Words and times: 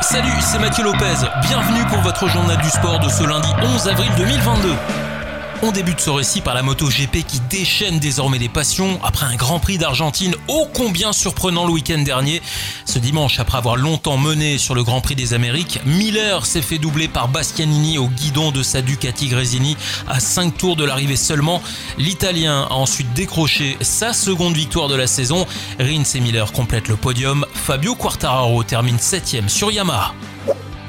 Salut, 0.00 0.28
c'est 0.40 0.58
Mathieu 0.58 0.82
Lopez. 0.82 1.24
Bienvenue 1.42 1.84
pour 1.88 2.00
votre 2.00 2.28
journal 2.28 2.56
du 2.60 2.68
sport 2.68 2.98
de 2.98 3.08
ce 3.08 3.22
lundi 3.22 3.48
11 3.62 3.88
avril 3.88 4.10
2022. 4.16 5.11
On 5.64 5.70
débute 5.70 6.00
ce 6.00 6.10
récit 6.10 6.40
par 6.40 6.54
la 6.54 6.64
moto 6.64 6.88
GP 6.88 7.24
qui 7.24 7.38
déchaîne 7.48 8.00
désormais 8.00 8.40
les 8.40 8.48
passions 8.48 8.98
après 9.04 9.26
un 9.26 9.36
Grand 9.36 9.60
Prix 9.60 9.78
d'Argentine 9.78 10.34
ô 10.48 10.66
combien 10.74 11.12
surprenant 11.12 11.66
le 11.66 11.72
week-end 11.72 12.00
dernier. 12.00 12.42
Ce 12.84 12.98
dimanche, 12.98 13.38
après 13.38 13.58
avoir 13.58 13.76
longtemps 13.76 14.16
mené 14.16 14.58
sur 14.58 14.74
le 14.74 14.82
Grand 14.82 15.00
Prix 15.00 15.14
des 15.14 15.34
Amériques, 15.34 15.78
Miller 15.86 16.46
s'est 16.46 16.62
fait 16.62 16.78
doubler 16.78 17.06
par 17.06 17.28
Bastianini 17.28 17.96
au 17.96 18.08
guidon 18.08 18.50
de 18.50 18.64
sa 18.64 18.82
Ducati 18.82 19.28
Gresini 19.28 19.76
à 20.08 20.18
5 20.18 20.58
tours 20.58 20.74
de 20.74 20.84
l'arrivée 20.84 21.14
seulement. 21.14 21.62
L'Italien 21.96 22.66
a 22.68 22.72
ensuite 22.72 23.12
décroché 23.12 23.76
sa 23.82 24.12
seconde 24.12 24.56
victoire 24.56 24.88
de 24.88 24.96
la 24.96 25.06
saison. 25.06 25.46
Rins 25.78 26.02
et 26.16 26.20
Miller 26.20 26.50
complètent 26.50 26.88
le 26.88 26.96
podium. 26.96 27.46
Fabio 27.54 27.94
Quartararo 27.94 28.64
termine 28.64 28.96
7ème 28.96 29.46
sur 29.46 29.70
Yamaha. 29.70 30.12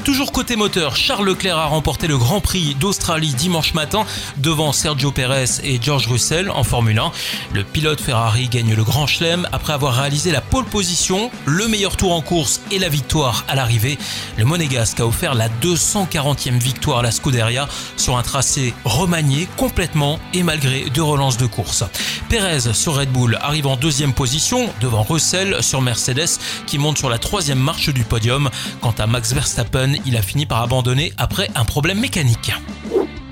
Toujours 0.04 0.34
côté 0.34 0.58
moteur, 0.58 0.98
Charles 0.98 1.26
Leclerc 1.26 1.58
a 1.58 1.66
remporté 1.68 2.08
le 2.08 2.18
Grand 2.18 2.42
Prix 2.42 2.76
d'Australie 2.76 3.34
dimanche 3.34 3.74
matin 3.74 4.06
devant 4.36 4.74
Sergio 4.74 5.12
Perez 5.12 5.62
et 5.64 5.80
George 5.82 6.08
Russell 6.08 6.50
en 6.50 6.66
Formule 6.66 7.00
1. 7.00 7.12
Le 7.54 7.64
pilote 7.64 8.02
Ferrari 8.02 8.50
gagne 8.50 8.76
le 8.76 8.84
Grand 8.84 9.08
Chelem 9.08 9.48
après 9.54 9.72
avoir 9.72 9.96
réalisé 9.96 10.34
la 10.34 10.42
pole 10.42 10.66
position, 10.66 11.32
le 11.46 11.70
meilleur 11.70 11.96
tour 11.96 12.12
en 12.12 12.22
course 12.22 12.60
et 12.70 12.80
la 12.80 12.90
victoire 12.90 13.46
à 13.48 13.56
l'arrivée. 13.56 13.98
Le 14.38 14.44
Monégasque 14.44 15.00
a 15.00 15.08
offert 15.08 15.36
la 15.36 15.48
240e 15.48 16.60
victoire 16.60 17.00
à 17.00 17.04
la 17.04 17.12
Scuderia 17.12 17.70
sur 17.96 18.18
un 18.18 18.24
tracé 18.24 18.74
remanié 18.84 19.48
complètement 19.56 20.20
et 20.34 20.44
malgré 20.44 20.90
deux 20.90 21.04
relances 21.04 21.38
de 21.38 21.46
course. 21.46 21.86
Perez 22.28 22.74
sur 22.74 22.96
Red 22.96 23.10
Bull 23.10 23.38
arrive 23.42 23.68
en 23.68 23.78
deuxième 23.78 24.14
position 24.14 24.70
devant 24.82 25.04
Russell 25.04 25.64
sur 25.64 25.82
Mercedes 25.82 26.40
qui 26.68 26.78
monte 26.78 26.98
sur 26.98 27.10
la 27.10 27.20
troisième 27.20 27.60
marche 27.60 27.88
du 27.88 28.04
podium. 28.04 28.50
Quant 28.82 28.96
à 28.98 29.08
Max 29.08 29.34
Verstappen, 29.34 29.93
il 30.06 30.18
a 30.18 30.22
fini 30.22 30.46
par 30.46 30.62
abandonner 30.62 31.14
après 31.18 31.50
un 31.56 31.66
problème 31.66 32.00
mécanique. 32.00 32.52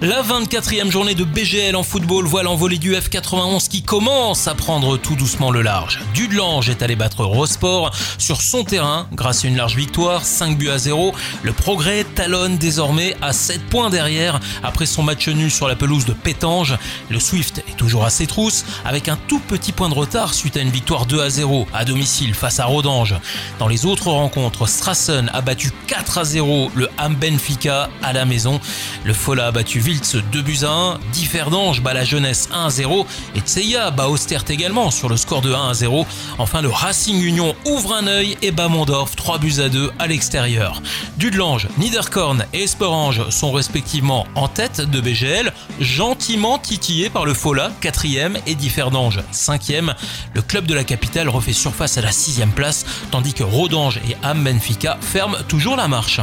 La 0.04 0.24
24e 0.24 0.90
journée 0.90 1.14
de 1.14 1.24
BGL 1.24 1.76
en 1.76 1.84
football 1.84 2.26
voit 2.26 2.42
l'envolée 2.42 2.80
du 2.80 2.96
F91 2.96 3.68
qui 3.68 3.84
commence 3.84 4.48
à 4.48 4.56
prendre 4.56 4.98
tout 4.98 5.16
doucement 5.16 5.52
le 5.52 5.62
large. 5.62 6.00
Dudelange 6.16 6.72
est 6.72 6.82
allé 6.82 6.96
battre 6.96 7.24
Rosport 7.24 7.92
sur 8.18 8.42
son 8.42 8.64
terrain 8.64 9.08
grâce 9.14 9.46
à 9.46 9.48
une 9.48 9.58
large 9.58 9.76
victoire, 9.76 10.26
5 10.26 10.58
buts 10.58 10.72
à 10.72 10.80
0. 10.80 11.14
Le 11.44 11.54
progrès 11.54 12.04
talonne 12.04 12.58
désormais 12.58 13.16
à 13.22 13.32
7 13.32 13.62
points 13.68 13.92
derrière 13.92 14.40
après 14.64 14.88
son 14.88 15.04
match 15.04 15.28
nul 15.28 15.52
sur 15.52 15.68
la 15.68 15.76
pelouse 15.76 16.06
de 16.06 16.14
Pétange. 16.14 16.80
Le 17.12 17.20
Swift 17.20 17.64
est 17.70 17.78
toujours 17.78 18.04
à 18.04 18.10
ses 18.10 18.26
trousses 18.26 18.66
avec 18.84 19.08
un 19.08 19.20
tout 19.28 19.40
petit 19.40 19.72
point 19.72 19.90
de 19.90 19.94
retard 19.94 20.34
suite 20.34 20.58
à 20.58 20.62
une 20.62 20.72
victoire 20.72 21.06
2 21.06 21.22
à 21.22 21.30
0 21.30 21.68
à 21.76 21.86
domicile 21.86 22.34
face 22.34 22.60
à 22.60 22.66
Rodange. 22.66 23.14
Dans 23.60 23.68
les 23.68 23.86
autres 23.86 24.10
rencontres, 24.10 24.68
Strassen 24.68 25.30
a 25.32 25.42
battu 25.42 25.72
4 25.86 26.18
à 26.18 26.24
0 26.24 26.72
le 26.74 26.90
Ham 26.98 27.14
Benfica 27.14 27.88
à 28.02 28.14
la 28.14 28.26
maison. 28.26 28.60
Le 29.04 29.14
Fola 29.14 29.46
a 29.46 29.52
battu 29.52 29.80
2 30.00 30.42
buts 30.42 30.60
à 30.64 30.70
1, 30.70 31.00
Differdange 31.12 31.82
bat 31.82 31.94
la 31.94 32.06
jeunesse 32.06 32.48
1 32.54 32.66
à 32.68 32.70
0 32.70 33.06
et 33.36 33.40
Tseya 33.42 33.92
bat 33.92 34.08
Ostert 34.08 34.46
également 34.50 34.90
sur 34.90 35.10
le 35.10 35.18
score 35.18 35.42
de 35.42 35.54
1 35.54 35.70
à 35.70 35.74
0. 35.74 36.06
Enfin, 36.38 36.62
le 36.62 36.70
Racing 36.70 37.22
Union 37.22 37.56
ouvre 37.66 37.94
un 37.94 38.08
œil 38.08 38.38
et 38.42 38.52
bat 38.52 38.70
Mondorf 38.70 39.16
3 39.16 39.40
buts 39.40 39.60
à 39.60 39.70
2 39.70 39.92
à 40.00 40.08
l'extérieur. 40.08 40.82
Dudelange, 41.18 41.68
Niederkorn 41.78 42.46
et 42.54 42.64
Esperange 42.64 43.30
sont 43.30 43.52
respectivement 43.52 44.26
en 44.36 44.48
tête 44.48 44.82
de 44.82 45.02
BGL, 45.02 45.52
gentiment 45.80 46.58
titillés 46.58 47.10
par 47.10 47.26
le 47.26 47.34
Fola 47.34 47.72
4ème 47.82 48.38
et 48.48 48.56
Differdange 48.56 49.20
5ème. 49.34 49.94
Le 50.34 50.42
club 50.42 50.66
de 50.66 50.74
la 50.74 50.84
capitale 50.84 51.28
refait 51.28 51.54
surface 51.54 51.98
à 51.98 52.02
la 52.02 52.12
6ème 52.12 52.52
place, 52.52 52.86
tandis 53.12 53.34
que 53.34 53.44
Rodange 53.44 54.00
et 54.08 54.16
Am 54.24 54.44
Benfica 54.44 54.98
ferment 55.02 55.38
toujours 55.48 55.76
la 55.76 55.88
marche. 55.88 56.22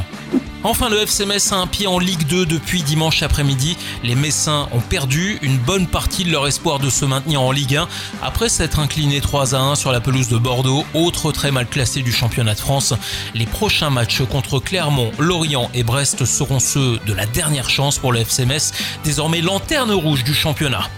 Enfin, 0.64 0.88
le 0.88 1.00
FC 1.00 1.24
a 1.52 1.54
un 1.56 1.66
pied 1.68 1.86
en 1.86 2.00
Ligue 2.00 2.26
2 2.26 2.44
depuis 2.44 2.82
dimanche 2.82 3.22
après-midi. 3.22 3.76
Les 4.02 4.16
Messins 4.16 4.68
ont 4.72 4.80
perdu 4.80 5.38
une 5.40 5.56
bonne 5.56 5.86
partie 5.86 6.24
de 6.24 6.32
leur 6.32 6.48
espoir 6.48 6.80
de 6.80 6.90
se 6.90 7.04
maintenir 7.04 7.40
en 7.40 7.52
Ligue 7.52 7.76
1 7.76 7.88
après 8.22 8.48
s'être 8.48 8.80
inclinés 8.80 9.20
3 9.20 9.54
à 9.54 9.58
1 9.58 9.74
sur 9.76 9.92
la 9.92 10.00
pelouse 10.00 10.28
de 10.28 10.36
Bordeaux, 10.36 10.84
autre 10.94 11.30
très 11.30 11.52
mal 11.52 11.66
classé 11.66 12.02
du 12.02 12.12
championnat 12.12 12.54
de 12.54 12.60
France. 12.60 12.92
Les 13.34 13.46
prochains 13.46 13.90
matchs 13.90 14.22
contre 14.22 14.58
Clermont, 14.58 15.12
Lorient 15.18 15.70
et 15.74 15.84
Brest 15.84 16.24
seront 16.24 16.60
ceux 16.60 16.98
de 17.06 17.12
la 17.12 17.26
dernière 17.26 17.70
chance 17.70 17.98
pour 17.98 18.12
le 18.12 18.20
FC 18.20 18.44
Metz, 18.44 18.72
désormais 19.04 19.40
lanterne 19.40 19.92
rouge 19.92 20.24
du 20.24 20.34
championnat. 20.34 20.88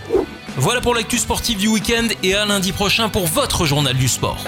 Voilà 0.57 0.81
pour 0.81 0.95
l'actu 0.95 1.19
sportive 1.19 1.59
du 1.59 1.69
week-end 1.69 2.09
et 2.23 2.35
à 2.35 2.47
lundi 2.47 2.73
prochain 2.73 3.09
pour 3.09 3.27
votre 3.27 3.67
journal 3.67 3.97
du 3.97 4.09
sport. 4.09 4.43